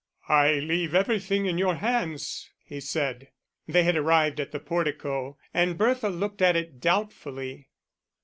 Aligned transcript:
"I 0.29 0.53
leave 0.53 0.95
everything 0.95 1.45
in 1.45 1.59
your 1.59 1.75
hands," 1.75 2.49
he 2.63 2.79
said. 2.79 3.27
They 3.67 3.83
had 3.83 3.95
arrived 3.95 4.39
at 4.39 4.51
the 4.51 4.59
portico, 4.59 5.37
and 5.53 5.77
Bertha 5.77 6.09
looked 6.09 6.41
at 6.41 6.55
it 6.55 6.79
doubtfully. 6.79 7.69